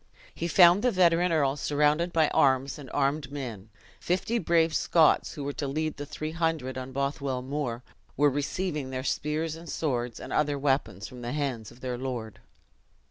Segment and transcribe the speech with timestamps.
[0.33, 3.69] HE found the veteran earl surrounded by arms and armed men;
[3.99, 7.83] fifty brave Scots, who were to lead the three hundred on Bothwell Moor,
[8.17, 12.39] were receiving their spears and swords, and other weapons, from the hands of their lord.